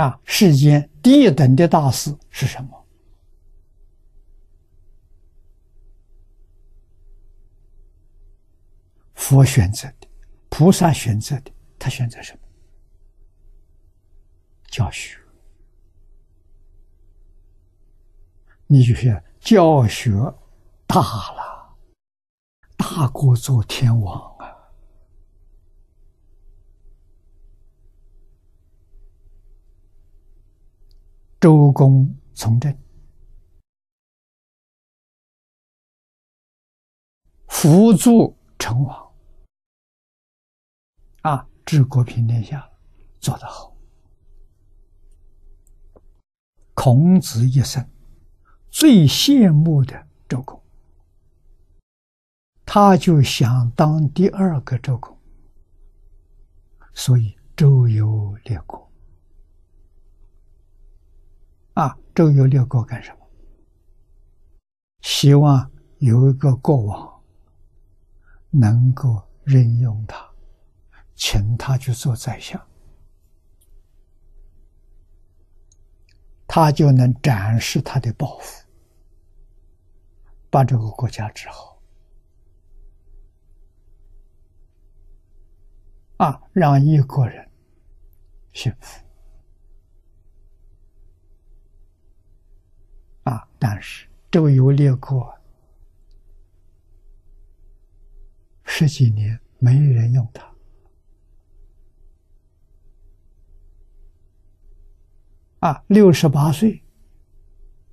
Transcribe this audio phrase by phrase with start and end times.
[0.00, 2.86] 啊，世间第一等的大事是什么？
[9.12, 10.08] 佛选择的，
[10.48, 12.38] 菩萨选择的，他选择什么？
[14.68, 15.18] 教学。
[18.66, 20.12] 你就是教学
[20.86, 20.98] 大
[21.34, 21.76] 了，
[22.78, 24.29] 大过做天王
[31.40, 32.76] 周公从政，
[37.48, 39.12] 辅助成王。
[41.22, 42.70] 啊，治国平天下，
[43.20, 43.74] 做得好。
[46.74, 47.88] 孔子一生
[48.70, 50.62] 最羡慕的周公，
[52.66, 55.18] 他就想当第二个周公，
[56.92, 58.89] 所以周游列国。
[61.74, 63.18] 啊，周游列国干什么？
[65.00, 67.22] 希望有一个国王
[68.50, 70.28] 能够任用他。
[71.22, 72.58] 请他去做宰相，
[76.46, 78.64] 他就能展示他的抱负，
[80.48, 81.78] 把这个国家治好，
[86.16, 87.46] 啊，让一个人
[88.54, 89.04] 幸福，
[93.30, 95.32] 啊，但是周游列国
[98.64, 100.50] 十几年，没人用他。
[105.60, 106.82] 啊，六十八岁，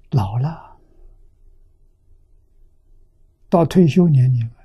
[0.09, 0.77] 老了，
[3.47, 4.55] 到退休年龄了，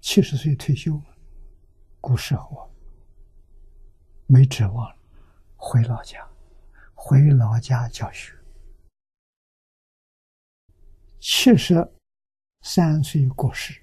[0.00, 1.04] 七十岁退休了，
[2.00, 2.72] 古时候，
[4.26, 4.96] 没指望了，
[5.56, 6.26] 回老家，
[6.94, 8.32] 回老家教学，
[11.24, 11.88] 七十
[12.62, 13.80] 三岁过世，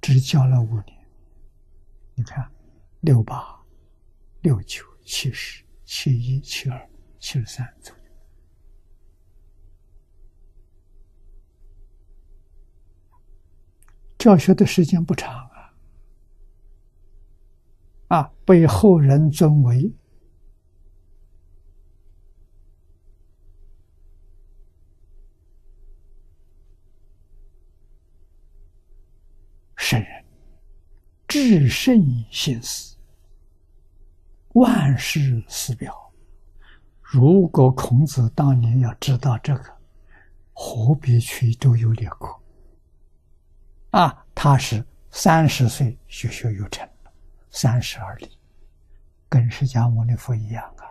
[0.00, 0.96] 只教了五年。
[2.14, 2.48] 你看，
[3.00, 3.60] 六八、
[4.42, 6.88] 六九、七十、七一、七二。
[7.18, 8.02] 七十三左右，
[14.16, 15.74] 教学的时间不长啊，
[18.08, 19.92] 啊，被后人尊为
[29.90, 30.24] 圣人，
[31.26, 32.94] 至圣先师，
[34.52, 36.12] 万世师表。
[37.00, 39.64] 如果孔子当年要知道这个，
[40.52, 42.40] 何必去周游列国？
[43.90, 46.88] 啊，他是三十岁学学有成，
[47.50, 48.30] 三十而立，
[49.28, 50.86] 跟释迦牟尼佛一样啊。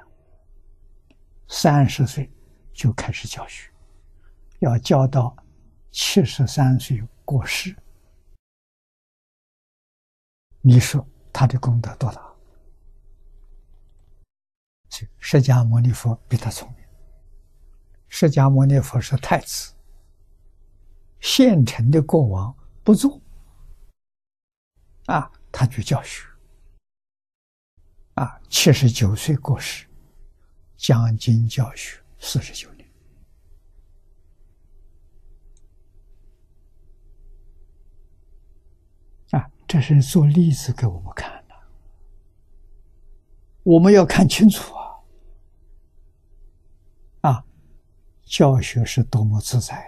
[1.48, 2.30] 三十岁
[2.74, 3.72] 就开始教学，
[4.60, 5.34] 要教到
[5.90, 7.74] 七十三岁过世，
[10.70, 11.04] 你说
[11.34, 12.22] 他的功德多大？
[15.18, 16.86] 释迦牟尼佛比他聪明。
[18.08, 19.74] 释迦牟尼佛是太子，
[21.20, 23.20] 现成的国王不做，
[25.08, 26.28] 啊，他去教学，
[28.14, 29.88] 啊，七十九岁过世，
[30.78, 32.79] 讲经教学四十九年，
[39.70, 41.54] 这是做例子给我们看的，
[43.62, 44.98] 我们要看清楚啊！
[47.22, 47.46] 啊。
[48.26, 49.88] 教学是多么自在，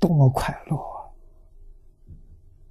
[0.00, 0.76] 多么快乐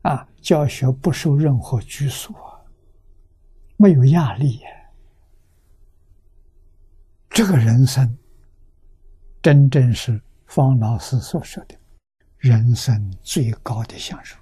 [0.02, 0.12] 啊！
[0.12, 2.60] 啊教学不受任何拘束啊，
[3.78, 4.60] 没有压力。
[7.30, 8.18] 这个人生，
[9.42, 11.76] 真正是方老师所说的
[12.38, 14.41] 人生最高的享受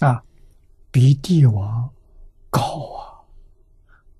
[0.00, 0.22] 啊！
[0.90, 1.90] 比帝王
[2.50, 2.60] 高
[2.96, 3.24] 啊，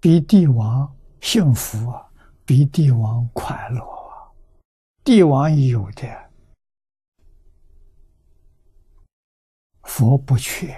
[0.01, 2.11] 比帝王幸福啊，
[2.47, 4.33] 比帝王快乐啊，
[5.05, 6.31] 帝王有的
[9.83, 10.75] 佛不缺，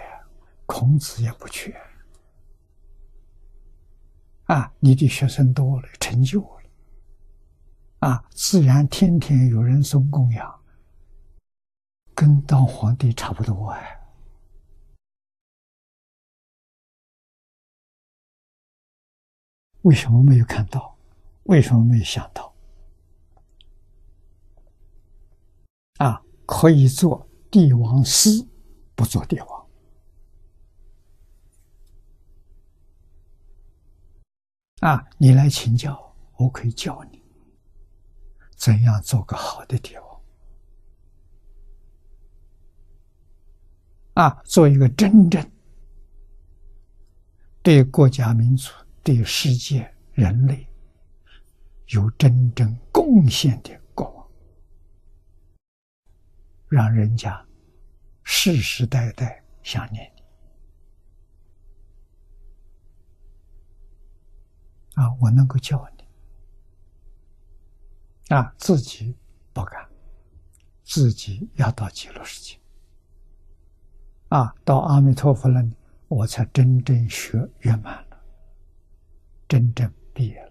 [0.67, 1.77] 孔子也不缺
[4.45, 4.73] 啊。
[4.81, 6.63] 你的学生多了，成就了
[8.01, 10.61] 啊，自然天天有人送供养，
[12.15, 13.98] 跟当皇帝差不多哎。
[19.83, 20.97] 为什么没有看到？
[21.45, 22.55] 为什么没有想到？
[25.97, 28.47] 啊，可以做帝王师，
[28.95, 29.67] 不做帝王。
[34.81, 37.25] 啊，你来请教，我可以教你
[38.57, 40.23] 怎样做个好的帝王。
[44.15, 45.51] 啊，做一个真正
[47.63, 48.71] 对国家民族、
[49.09, 50.69] 对世界人类
[51.87, 54.31] 有真正贡献的国王，
[56.69, 57.43] 让人家
[58.23, 60.23] 世世代代想念你。
[65.03, 66.05] 啊，我能够教你，
[68.35, 69.17] 啊，自己
[69.55, 69.89] 不敢，
[70.85, 72.61] 自己要到极乐世界。
[74.29, 75.67] 啊，到阿弥陀佛了，
[76.09, 78.07] 我才真正学圆满，
[79.49, 80.48] 真正毕业。